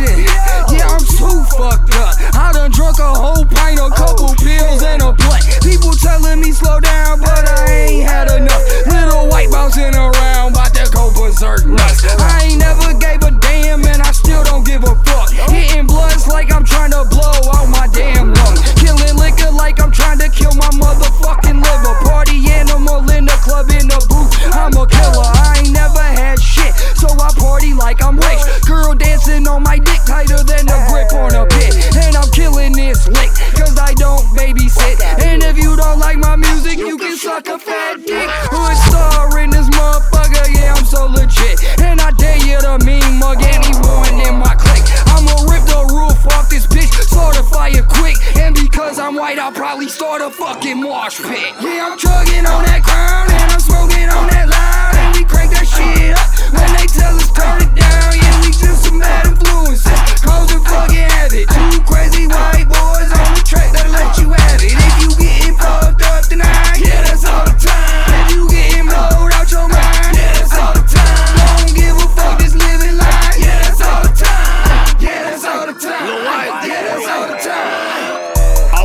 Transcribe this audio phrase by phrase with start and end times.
[0.00, 0.24] listen.
[0.74, 2.14] Yeah, I'm too fucked up.
[2.34, 5.44] I done drunk a whole pint, a couple pills, and a blunt.
[5.62, 7.37] People telling me slow down, but
[49.28, 51.54] white, I'll probably start a fucking mosh pit.
[51.60, 52.27] Yeah, I'm chugging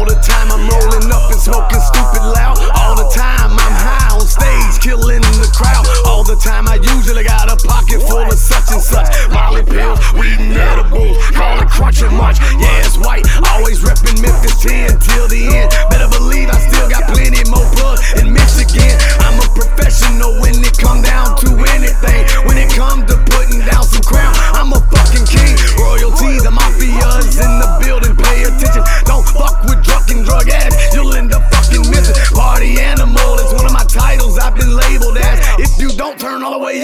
[0.00, 2.56] All the time I'm rolling up and smoking stupid loud.
[2.72, 5.84] All the time I'm high on stage, killing the crowd.
[6.08, 9.12] All the time I usually got a pocket full of such and such.
[9.28, 12.40] Molly pills, weed and edibles, call it crunch and munch.
[12.56, 15.59] Yeah, it's Wyte, always reppin' Memphis 10 till the end.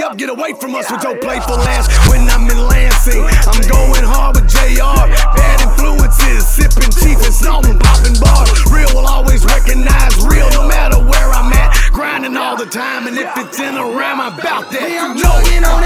[0.06, 1.90] Up, get away from us with your playful ass.
[2.08, 5.02] When I'm in Lansing, I'm going hard with JR.
[5.34, 8.54] Bad influences, sipping cheap and snorting, popping bars.
[8.70, 11.74] Real will always recognize real no matter where I'm at.
[11.90, 14.86] Grinding all the time, and if it's in a rhyme, I'm about that.
[14.86, 15.64] Yeah, I'm You know it.
[15.66, 15.85] on that